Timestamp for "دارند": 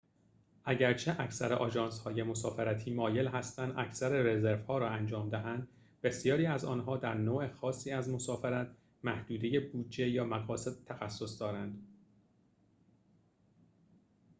11.39-11.87